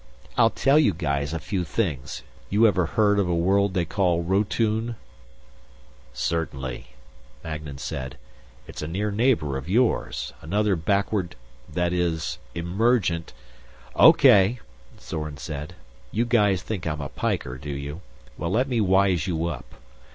[0.35, 2.23] "I'll tell you guys a few things.
[2.49, 4.95] You ever heard of a world they call Rotune?"
[6.11, 6.87] "Certainly,"
[7.43, 8.17] Magnan said.
[8.65, 10.33] "It's a near neighbor of yours.
[10.41, 11.35] Another backward
[11.71, 13.33] that is, emergent"
[14.09, 14.59] "Okay,"
[14.99, 15.75] Zorn said.
[16.11, 18.01] "You guys think I'm a piker, do you?
[18.39, 19.75] Well, let me wise you up.